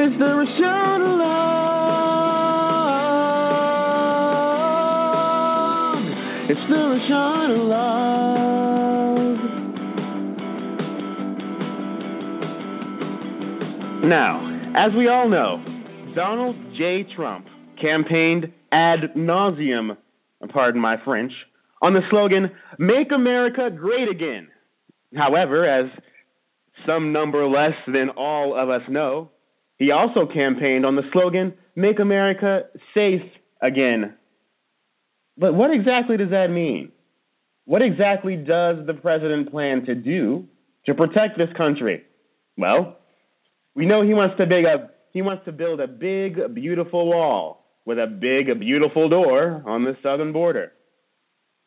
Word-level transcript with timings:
It's 0.00 0.16
the 0.16 0.26
Rashonologue. 0.26 1.58
It's 6.48 6.60
the 6.68 6.76
Rashonologue. 6.76 9.38
Now, 14.04 14.38
as 14.76 14.92
we 14.96 15.08
all 15.08 15.28
know, 15.28 15.60
Donald 16.14 16.54
J. 16.76 17.02
Trump 17.16 17.48
campaigned 17.80 18.52
ad 18.70 19.14
nauseum, 19.16 19.96
pardon 20.50 20.80
my 20.80 20.96
French, 21.04 21.32
on 21.82 21.94
the 21.94 22.02
slogan, 22.08 22.52
Make 22.78 23.10
America 23.10 23.68
Great 23.68 24.08
Again. 24.08 24.46
However, 25.16 25.66
as 25.66 25.90
some 26.86 27.12
number 27.12 27.48
less 27.48 27.74
than 27.92 28.10
all 28.10 28.54
of 28.56 28.70
us 28.70 28.82
know, 28.88 29.32
he 29.78 29.92
also 29.92 30.26
campaigned 30.26 30.84
on 30.84 30.96
the 30.96 31.08
slogan, 31.12 31.54
Make 31.76 32.00
America 32.00 32.64
Safe 32.94 33.22
Again. 33.62 34.14
But 35.36 35.54
what 35.54 35.72
exactly 35.72 36.16
does 36.16 36.30
that 36.30 36.50
mean? 36.50 36.92
What 37.64 37.82
exactly 37.82 38.36
does 38.36 38.86
the 38.86 38.94
president 38.94 39.50
plan 39.50 39.84
to 39.86 39.94
do 39.94 40.46
to 40.86 40.94
protect 40.94 41.38
this 41.38 41.50
country? 41.56 42.02
Well, 42.56 42.96
we 43.74 43.86
know 43.86 44.02
he 44.02 44.14
wants 44.14 44.36
to 44.38 44.46
build 44.46 44.64
a 44.64 44.90
he 45.12 45.22
wants 45.22 45.44
to 45.46 45.52
build 45.52 45.80
a 45.80 45.86
big, 45.86 46.54
beautiful 46.54 47.06
wall 47.06 47.64
with 47.84 47.98
a 47.98 48.06
big, 48.06 48.58
beautiful 48.60 49.08
door 49.08 49.62
on 49.66 49.84
the 49.84 49.96
southern 50.02 50.32
border. 50.32 50.72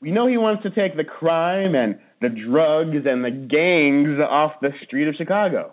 We 0.00 0.10
know 0.10 0.26
he 0.26 0.36
wants 0.36 0.62
to 0.62 0.70
take 0.70 0.96
the 0.96 1.04
crime 1.04 1.74
and 1.74 1.98
the 2.20 2.28
drugs 2.28 3.06
and 3.06 3.24
the 3.24 3.30
gangs 3.30 4.20
off 4.20 4.52
the 4.60 4.72
street 4.84 5.08
of 5.08 5.14
Chicago. 5.16 5.72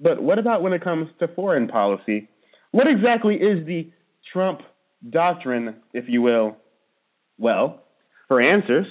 But 0.00 0.22
what 0.22 0.38
about 0.38 0.62
when 0.62 0.72
it 0.72 0.82
comes 0.82 1.08
to 1.18 1.28
foreign 1.28 1.68
policy? 1.68 2.28
What 2.70 2.86
exactly 2.86 3.36
is 3.36 3.66
the 3.66 3.90
Trump 4.32 4.62
doctrine, 5.08 5.76
if 5.92 6.08
you 6.08 6.22
will? 6.22 6.56
Well, 7.38 7.82
for 8.28 8.40
answers, 8.40 8.86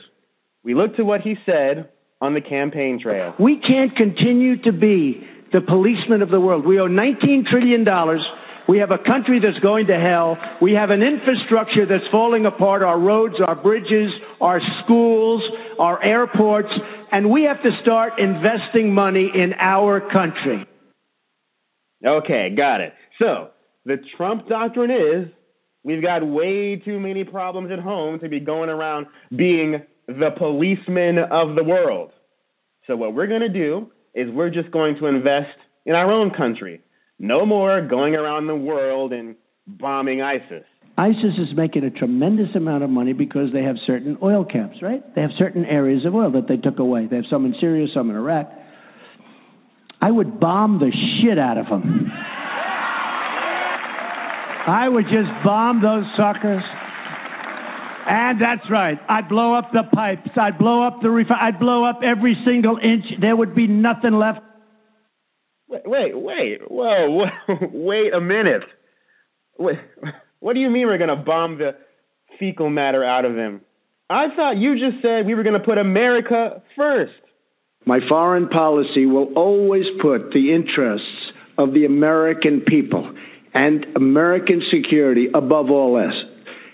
we 0.63 0.75
look 0.75 0.97
to 0.97 1.03
what 1.03 1.21
he 1.21 1.35
said 1.45 1.89
on 2.21 2.33
the 2.33 2.41
campaign 2.41 2.99
trail. 3.01 3.33
We 3.39 3.57
can't 3.59 3.95
continue 3.95 4.61
to 4.63 4.71
be 4.71 5.23
the 5.53 5.61
policemen 5.61 6.21
of 6.21 6.29
the 6.29 6.39
world. 6.39 6.66
We 6.66 6.79
owe 6.79 6.88
$19 6.88 7.45
trillion. 7.45 7.88
We 8.67 8.77
have 8.79 8.91
a 8.91 8.99
country 8.99 9.39
that's 9.39 9.57
going 9.59 9.88
to 9.88 9.99
hell. 9.99 10.38
We 10.61 10.73
have 10.73 10.91
an 10.91 11.01
infrastructure 11.01 11.85
that's 11.88 12.07
falling 12.11 12.45
apart 12.45 12.83
our 12.83 12.99
roads, 12.99 13.35
our 13.44 13.55
bridges, 13.55 14.11
our 14.41 14.61
schools, 14.83 15.41
our 15.79 16.03
airports, 16.03 16.69
and 17.11 17.31
we 17.31 17.44
have 17.44 17.63
to 17.63 17.71
start 17.81 18.19
investing 18.19 18.94
money 18.94 19.31
in 19.33 19.53
our 19.57 20.01
country. 20.11 20.67
Okay, 22.05 22.50
got 22.55 22.81
it. 22.81 22.94
So, 23.19 23.50
the 23.86 23.97
Trump 24.16 24.47
doctrine 24.47 24.92
is 24.92 25.28
we've 25.83 26.02
got 26.02 26.25
way 26.25 26.78
too 26.78 27.00
many 27.00 27.23
problems 27.23 27.72
at 27.72 27.80
home 27.80 28.19
to 28.19 28.30
be 28.30 28.39
going 28.39 28.69
around 28.69 29.08
being 29.36 29.81
the 30.08 30.31
policeman 30.38 31.17
of 31.19 31.56
the 31.56 31.64
world. 31.64 32.11
So, 32.88 32.95
what 32.95 33.14
we're 33.14 33.28
going 33.28 33.41
to 33.41 33.50
do 33.50 33.91
is 34.14 34.30
we're 34.31 34.50
just 34.50 34.72
going 34.72 34.95
to 34.97 35.08
invest 35.08 35.58
in 35.86 35.95
our 35.95 36.11
own 36.11 36.31
country. 36.31 36.81
No 37.19 37.45
more 37.45 37.81
going 37.81 38.16
around 38.16 38.47
the 38.47 38.56
world 38.56 39.11
and 39.11 39.36
bombing 39.67 40.22
ISIS. 40.22 40.63
ISIS 40.97 41.38
is 41.38 41.56
making 41.56 41.84
a 41.86 41.89
tremendous 41.89 42.53
amount 42.56 42.84
of 42.84 42.89
money 42.89 43.13
because 43.13 43.53
they 43.53 43.63
have 43.63 43.78
certain 43.86 44.17
oil 44.22 44.44
camps, 44.44 44.81
right? 44.81 45.03
They 45.16 45.22
have 45.22 45.31
certain 45.38 45.66
areas 45.66 46.06
of 46.06 46.13
oil 46.13 46.31
that 46.31 46.47
they 46.47 46.58
took 46.58 46.80
away. 46.80 47.08
They 47.08 47.16
have 47.17 47.25
some 47.30 47.45
in 47.45 47.56
Syria, 47.59 47.88
some 47.94 48.09
in 48.09 48.16
Iraq. 48.16 48.50
I 50.02 50.11
would 50.11 50.39
bomb 50.39 50.80
the 50.80 50.92
shit 50.92 51.38
out 51.38 51.58
of 51.58 51.67
them. 51.67 52.11
I 54.67 54.88
would 54.88 55.06
just 55.06 55.30
bomb 55.44 55.81
those 55.81 56.06
suckers. 56.16 56.64
And 58.08 58.41
that's 58.41 58.69
right. 58.69 59.00
I'd 59.08 59.30
blow 59.30 59.53
up 59.53 59.72
the 59.72 59.84
pipes. 59.94 60.29
I'd 60.35 60.57
blow 60.57 60.84
up 60.84 61.01
the 61.01 61.09
ref- 61.09 61.28
I'd 61.29 61.59
blow 61.59 61.84
up 61.84 62.00
every 62.03 62.35
single 62.46 62.78
inch. 62.78 63.06
There 63.19 63.35
would 63.35 63.53
be 63.53 63.68
nothing 63.68 64.13
left. 64.13 64.40
Wait, 65.68 65.84
wait, 65.85 66.18
wait. 66.18 66.62
Whoa, 66.72 67.25
wait 67.72 68.13
a 68.13 68.22
minute. 68.22 68.63
Wait, 69.57 69.78
what 70.40 70.53
do 70.53 70.59
you 70.59 70.69
mean 70.69 70.88
we're 70.88 70.97
going 70.97 71.16
to 71.16 71.23
bomb 71.23 71.57
the 71.57 71.75
fecal 72.40 72.69
matter 72.69 73.03
out 73.03 73.25
of 73.25 73.35
them? 73.35 73.62
I 74.09 74.35
thought 74.35 74.57
you 74.57 74.79
just 74.79 75.03
said 75.03 75.28
we 75.28 75.35
were 75.35 75.44
going 75.44 75.59
to 75.59 75.66
put 75.66 75.78
America 75.78 76.63
first. 76.75 77.12
My 77.89 78.01
foreign 78.07 78.50
policy 78.50 79.07
will 79.07 79.33
always 79.35 79.88
put 80.00 80.31
the 80.31 80.53
interests 80.53 81.31
of 81.57 81.73
the 81.73 81.85
American 81.85 82.61
people 82.61 83.11
and 83.55 83.83
American 83.95 84.61
security 84.69 85.27
above 85.33 85.72
all 85.72 85.97
else. 85.97 86.23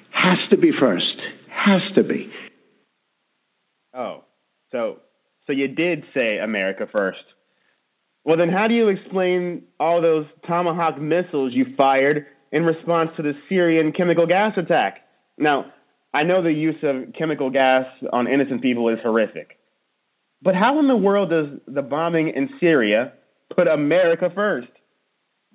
Has 0.09 0.39
to 0.49 0.57
be 0.57 0.73
first. 0.77 1.15
Has 1.49 1.81
to 1.95 2.03
be. 2.03 2.29
Oh, 3.93 4.25
so 4.73 4.99
so 5.47 5.53
you 5.53 5.69
did 5.69 6.03
say 6.13 6.39
America 6.39 6.85
first. 6.91 7.23
Well, 8.25 8.35
then 8.35 8.49
how 8.49 8.67
do 8.67 8.73
you 8.73 8.89
explain 8.89 9.63
all 9.79 10.01
those 10.01 10.25
Tomahawk 10.45 10.99
missiles 10.99 11.53
you 11.53 11.67
fired 11.77 12.25
in 12.51 12.65
response 12.65 13.11
to 13.15 13.23
the 13.23 13.35
Syrian 13.47 13.93
chemical 13.93 14.27
gas 14.27 14.57
attack? 14.57 15.07
Now, 15.37 15.71
I 16.13 16.23
know 16.23 16.43
the 16.43 16.51
use 16.51 16.83
of 16.83 17.13
chemical 17.17 17.49
gas 17.51 17.85
on 18.11 18.27
innocent 18.27 18.61
people 18.61 18.89
is 18.89 18.99
horrific. 19.01 19.57
But 20.45 20.53
how 20.53 20.79
in 20.79 20.87
the 20.87 20.95
world 20.95 21.31
does 21.31 21.47
the 21.67 21.81
bombing 21.81 22.29
in 22.29 22.51
Syria 22.59 23.13
put 23.55 23.67
America 23.67 24.31
first? 24.33 24.67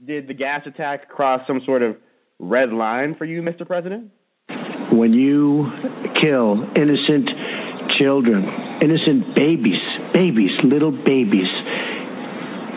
Did 0.04 0.26
the 0.26 0.34
gas 0.34 0.66
attack 0.66 1.08
cross 1.08 1.46
some 1.46 1.62
sort 1.64 1.82
of 1.82 1.96
red 2.40 2.72
line 2.72 3.14
for 3.14 3.24
you, 3.24 3.40
Mr. 3.40 3.64
President? 3.64 4.10
When 4.90 5.12
you 5.12 5.70
kill 6.20 6.68
innocent 6.74 7.30
children, 7.98 8.44
innocent 8.82 9.36
babies, 9.36 9.80
babies, 10.12 10.50
little 10.64 10.90
babies, 10.90 11.48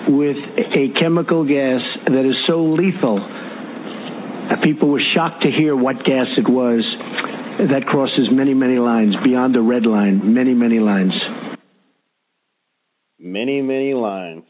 with 0.08 0.38
a 0.58 0.90
chemical 1.00 1.44
gas 1.46 1.82
that 2.06 2.30
is 2.30 2.36
so 2.46 2.64
lethal, 2.64 3.18
people 4.62 4.90
were 4.90 5.02
shocked 5.16 5.42
to 5.44 5.50
hear 5.50 5.76
what 5.76 6.04
gas 6.04 6.28
it 6.38 6.48
was 6.48 6.84
that 7.72 7.86
crosses 7.88 8.28
many, 8.32 8.54
many 8.54 8.78
lines, 8.78 9.16
beyond 9.24 9.56
the 9.56 9.62
red 9.62 9.88
line, 9.88 10.34
many, 10.34 10.54
many 10.54 10.80
lines. 10.80 11.14
Many, 13.24 13.62
many 13.62 13.94
lines. 13.94 14.44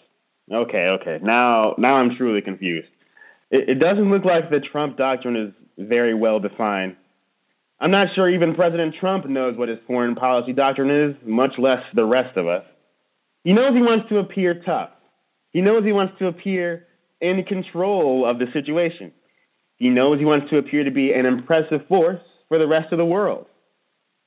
Okay, 0.52 0.88
okay. 1.00 1.20
Now, 1.22 1.76
now 1.78 1.98
I'm 1.98 2.16
truly 2.18 2.42
confused. 2.42 2.90
It, 3.52 3.70
it 3.70 3.76
doesn't 3.76 4.10
look 4.10 4.26
like 4.26 4.50
the 4.50 4.60
Trump 4.60 4.98
doctrine 4.98 5.36
is 5.36 5.54
very 5.78 6.16
well 6.16 6.40
defined. 6.40 6.96
I'm 7.80 7.92
not 7.92 8.08
sure 8.16 8.28
even 8.28 8.56
President 8.56 8.96
Trump 9.00 9.28
knows 9.30 9.56
what 9.58 9.70
his 9.70 9.78
foreign 9.86 10.16
policy 10.16 10.54
doctrine 10.54 10.90
is, 10.90 11.16
much 11.24 11.54
less 11.60 11.84
the 11.94 12.04
rest 12.04 12.36
of 12.36 12.48
us. 12.48 12.64
He 13.44 13.54
knows 13.54 13.76
he 13.76 13.82
wants 13.82 14.10
to 14.10 14.18
appear 14.18 14.64
tough. 14.66 14.90
He 15.52 15.62
knows 15.62 15.84
he 15.84 15.92
wants 15.92 16.18
to 16.18 16.26
appear 16.26 16.88
in 17.22 17.44
control 17.44 18.26
of 18.26 18.40
the 18.40 18.48
situation. 18.54 19.12
He 19.78 19.90
knows 19.90 20.18
he 20.18 20.26
wants 20.26 20.50
to 20.50 20.58
appear 20.58 20.84
to 20.84 20.92
be 20.92 21.14
an 21.14 21.28
impressive 21.28 21.86
force 21.88 22.22
for 22.48 22.58
the 22.58 22.68
rest 22.68 22.92
of 22.92 22.98
the 22.98 23.06
world. 23.06 23.46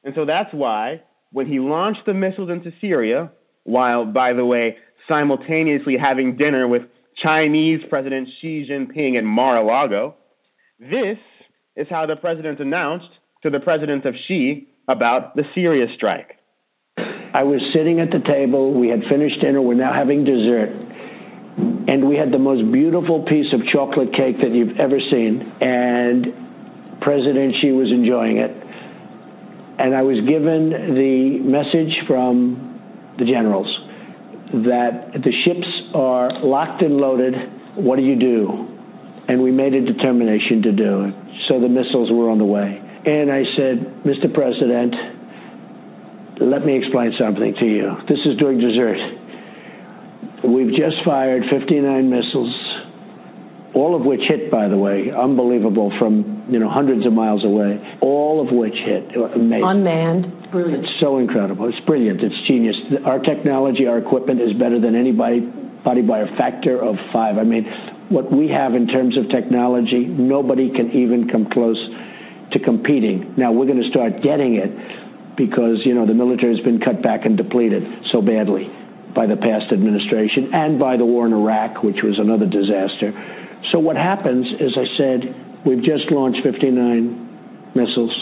And 0.04 0.14
so 0.14 0.24
that's 0.24 0.54
why, 0.54 1.02
when 1.32 1.48
he 1.48 1.58
launched 1.58 2.06
the 2.06 2.14
missiles 2.14 2.48
into 2.48 2.72
Syria, 2.80 3.32
while, 3.66 4.04
by 4.04 4.32
the 4.32 4.44
way, 4.44 4.76
simultaneously 5.08 5.96
having 5.96 6.36
dinner 6.36 6.66
with 6.66 6.82
Chinese 7.16 7.80
President 7.88 8.28
Xi 8.40 8.66
Jinping 8.68 9.16
at 9.18 9.24
Mar 9.24 9.58
a 9.58 9.62
Lago, 9.64 10.14
this 10.78 11.18
is 11.76 11.86
how 11.90 12.06
the 12.06 12.16
president 12.16 12.60
announced 12.60 13.08
to 13.42 13.50
the 13.50 13.60
president 13.60 14.04
of 14.04 14.14
Xi 14.26 14.68
about 14.88 15.36
the 15.36 15.42
Syria 15.54 15.86
strike. 15.94 16.38
I 16.96 17.42
was 17.42 17.60
sitting 17.72 18.00
at 18.00 18.10
the 18.10 18.20
table. 18.20 18.72
We 18.72 18.88
had 18.88 19.00
finished 19.10 19.40
dinner. 19.40 19.60
We're 19.60 19.74
now 19.74 19.92
having 19.92 20.24
dessert. 20.24 20.70
And 21.88 22.08
we 22.08 22.16
had 22.16 22.32
the 22.32 22.38
most 22.38 22.70
beautiful 22.72 23.24
piece 23.24 23.52
of 23.52 23.60
chocolate 23.66 24.12
cake 24.12 24.40
that 24.40 24.54
you've 24.54 24.78
ever 24.78 24.98
seen. 24.98 25.52
And 25.60 26.26
President 27.00 27.54
Xi 27.60 27.72
was 27.72 27.90
enjoying 27.90 28.38
it. 28.38 28.50
And 29.78 29.94
I 29.94 30.02
was 30.02 30.18
given 30.26 30.70
the 30.70 31.38
message 31.44 32.06
from 32.06 32.65
the 33.18 33.24
generals 33.24 33.66
that 34.64 35.12
the 35.24 35.32
ships 35.44 35.66
are 35.94 36.30
locked 36.44 36.82
and 36.82 36.98
loaded. 36.98 37.34
What 37.74 37.96
do 37.96 38.02
you 38.02 38.16
do? 38.16 38.68
And 39.28 39.42
we 39.42 39.50
made 39.50 39.74
a 39.74 39.84
determination 39.84 40.62
to 40.62 40.72
do 40.72 41.04
it. 41.04 41.14
So 41.48 41.60
the 41.60 41.68
missiles 41.68 42.10
were 42.10 42.30
on 42.30 42.38
the 42.38 42.44
way. 42.44 42.80
And 43.06 43.30
I 43.30 43.42
said, 43.56 44.02
Mr. 44.04 44.32
President, 44.32 44.94
let 46.40 46.64
me 46.64 46.76
explain 46.78 47.12
something 47.18 47.54
to 47.58 47.66
you. 47.66 47.96
This 48.08 48.18
is 48.24 48.36
during 48.36 48.60
dessert. 48.60 48.98
We've 50.44 50.74
just 50.74 51.02
fired 51.04 51.42
59 51.50 52.10
missiles, 52.10 52.54
all 53.76 53.94
of 53.94 54.06
which 54.06 54.22
hit, 54.26 54.50
by 54.50 54.68
the 54.68 54.76
way, 54.76 55.12
unbelievable 55.12 55.92
from 55.98 56.46
you 56.48 56.58
know 56.58 56.68
hundreds 56.68 57.04
of 57.04 57.12
miles 57.12 57.44
away. 57.44 57.76
All 58.00 58.40
of 58.40 58.50
which 58.50 58.74
hit, 58.74 59.14
amazing. 59.14 59.62
Unmanned, 59.64 60.50
brilliant. 60.50 60.84
It's 60.84 60.98
so 60.98 61.18
incredible. 61.18 61.68
It's 61.68 61.84
brilliant. 61.84 62.22
It's 62.22 62.34
genius. 62.48 62.76
Our 63.04 63.18
technology, 63.18 63.86
our 63.86 63.98
equipment 63.98 64.40
is 64.40 64.54
better 64.54 64.80
than 64.80 64.96
anybody, 64.96 65.40
body 65.84 66.00
by 66.00 66.20
a 66.20 66.36
factor 66.38 66.82
of 66.82 66.96
five. 67.12 67.36
I 67.36 67.44
mean, 67.44 67.64
what 68.08 68.32
we 68.32 68.48
have 68.48 68.74
in 68.74 68.88
terms 68.88 69.18
of 69.18 69.28
technology, 69.28 70.06
nobody 70.06 70.70
can 70.70 70.92
even 70.92 71.28
come 71.28 71.50
close 71.52 71.78
to 72.52 72.58
competing. 72.58 73.34
Now 73.36 73.52
we're 73.52 73.66
going 73.66 73.82
to 73.82 73.90
start 73.90 74.22
getting 74.22 74.54
it 74.56 75.36
because 75.36 75.84
you 75.84 75.94
know 75.94 76.06
the 76.06 76.14
military 76.14 76.56
has 76.56 76.64
been 76.64 76.80
cut 76.80 77.02
back 77.02 77.26
and 77.26 77.36
depleted 77.36 77.82
so 78.10 78.22
badly 78.22 78.72
by 79.14 79.26
the 79.26 79.36
past 79.36 79.72
administration 79.72 80.48
and 80.54 80.78
by 80.78 80.96
the 80.96 81.04
war 81.04 81.26
in 81.26 81.34
Iraq, 81.34 81.82
which 81.82 82.00
was 82.02 82.18
another 82.18 82.46
disaster. 82.46 83.12
So 83.72 83.78
what 83.78 83.96
happens, 83.96 84.46
as 84.60 84.76
I 84.76 84.86
said, 84.96 85.62
we've 85.66 85.82
just 85.82 86.10
launched 86.10 86.42
59 86.42 87.72
missiles 87.74 88.12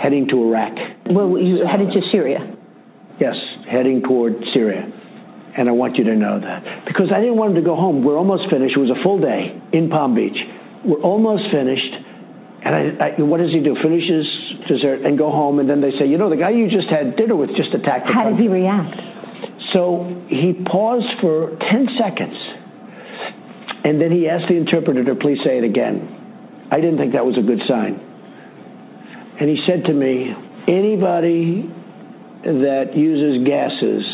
heading 0.00 0.26
to 0.28 0.42
Iraq. 0.44 0.72
Well, 1.10 1.38
you 1.38 1.66
headed 1.66 1.92
to 1.92 2.00
Syria. 2.10 2.56
Yes, 3.20 3.36
heading 3.70 4.02
toward 4.02 4.34
Syria. 4.54 4.90
And 5.56 5.68
I 5.68 5.72
want 5.72 5.96
you 5.96 6.04
to 6.04 6.16
know 6.16 6.40
that. 6.40 6.86
Because 6.86 7.12
I 7.12 7.20
didn't 7.20 7.36
want 7.36 7.50
him 7.50 7.56
to 7.56 7.68
go 7.68 7.76
home. 7.76 8.02
We're 8.02 8.16
almost 8.16 8.48
finished. 8.48 8.76
It 8.76 8.80
was 8.80 8.90
a 8.90 9.02
full 9.02 9.20
day 9.20 9.60
in 9.72 9.90
Palm 9.90 10.14
Beach. 10.14 10.38
We're 10.84 11.02
almost 11.02 11.44
finished. 11.50 11.92
And 12.64 12.74
I, 12.74 13.16
I, 13.18 13.22
what 13.22 13.40
does 13.40 13.50
he 13.50 13.60
do? 13.60 13.76
Finishes 13.82 14.26
dessert 14.68 15.02
and 15.02 15.18
go 15.18 15.30
home. 15.30 15.58
And 15.58 15.68
then 15.68 15.80
they 15.80 15.90
say, 15.98 16.06
you 16.06 16.16
know, 16.16 16.30
the 16.30 16.36
guy 16.36 16.50
you 16.50 16.70
just 16.70 16.88
had 16.88 17.16
dinner 17.16 17.36
with 17.36 17.50
just 17.56 17.74
attacked 17.74 18.06
the 18.06 18.12
How 18.12 18.30
did 18.30 18.38
he 18.38 18.48
react? 18.48 18.96
So 19.74 20.24
he 20.28 20.54
paused 20.64 21.08
for 21.20 21.56
10 21.70 21.88
seconds. 21.98 22.36
And 23.90 24.00
then 24.00 24.12
he 24.12 24.28
asked 24.28 24.46
the 24.46 24.54
interpreter 24.54 25.02
to 25.02 25.16
please 25.16 25.38
say 25.42 25.58
it 25.58 25.64
again. 25.64 26.68
I 26.70 26.76
didn't 26.76 26.98
think 26.98 27.12
that 27.14 27.26
was 27.26 27.36
a 27.36 27.42
good 27.42 27.58
sign. 27.66 27.98
And 29.40 29.50
he 29.50 29.64
said 29.66 29.84
to 29.86 29.92
me, 29.92 30.32
anybody 30.68 31.68
that 32.44 32.92
uses 32.94 33.44
gases, 33.44 34.06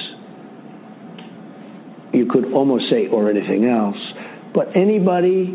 you 2.14 2.24
could 2.24 2.54
almost 2.54 2.88
say, 2.88 3.08
or 3.08 3.28
anything 3.28 3.66
else, 3.66 3.98
but 4.54 4.74
anybody 4.74 5.54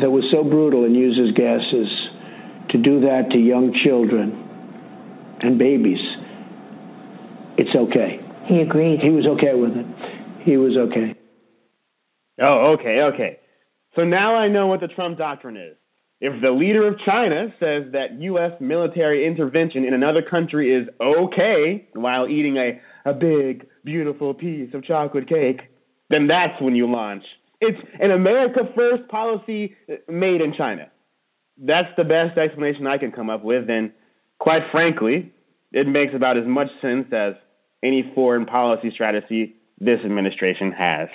that 0.00 0.10
was 0.10 0.24
so 0.32 0.42
brutal 0.42 0.84
and 0.84 0.96
uses 0.96 1.30
gases 1.36 1.86
to 2.70 2.78
do 2.78 3.02
that 3.02 3.30
to 3.30 3.38
young 3.38 3.72
children 3.84 5.38
and 5.40 5.56
babies, 5.56 6.00
it's 7.58 7.76
okay. 7.76 8.18
He 8.46 8.60
agreed. 8.60 8.98
He 8.98 9.10
was 9.10 9.26
okay 9.26 9.54
with 9.54 9.76
it. 9.76 9.86
He 10.42 10.56
was 10.56 10.76
okay. 10.76 11.14
Oh, 12.40 12.72
okay, 12.72 13.02
okay. 13.02 13.38
So 13.94 14.04
now 14.04 14.34
I 14.34 14.48
know 14.48 14.66
what 14.66 14.80
the 14.80 14.88
Trump 14.88 15.18
doctrine 15.18 15.56
is. 15.56 15.76
If 16.20 16.40
the 16.40 16.50
leader 16.50 16.86
of 16.86 16.98
China 17.04 17.52
says 17.58 17.84
that 17.92 18.20
U.S. 18.20 18.52
military 18.60 19.26
intervention 19.26 19.84
in 19.84 19.92
another 19.92 20.22
country 20.22 20.72
is 20.72 20.88
okay 21.00 21.88
while 21.94 22.28
eating 22.28 22.56
a, 22.56 22.80
a 23.04 23.12
big, 23.12 23.66
beautiful 23.84 24.32
piece 24.32 24.72
of 24.72 24.84
chocolate 24.84 25.28
cake, 25.28 25.62
then 26.10 26.28
that's 26.28 26.60
when 26.62 26.76
you 26.76 26.90
launch. 26.90 27.24
It's 27.60 27.78
an 28.00 28.12
America 28.12 28.60
First 28.76 29.08
policy 29.08 29.74
uh, 29.90 29.96
made 30.10 30.40
in 30.40 30.54
China. 30.54 30.90
That's 31.58 31.88
the 31.96 32.04
best 32.04 32.38
explanation 32.38 32.86
I 32.86 32.98
can 32.98 33.12
come 33.12 33.28
up 33.28 33.42
with, 33.42 33.68
and 33.68 33.92
quite 34.38 34.62
frankly, 34.70 35.32
it 35.72 35.88
makes 35.88 36.14
about 36.14 36.36
as 36.36 36.46
much 36.46 36.68
sense 36.80 37.06
as 37.12 37.34
any 37.82 38.12
foreign 38.14 38.46
policy 38.46 38.90
strategy 38.92 39.56
this 39.80 40.00
administration 40.04 40.70
has. 40.70 41.08